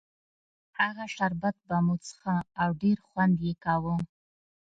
[0.79, 3.95] هغه شربت به مو څښه او ډېر خوند یې کاوه.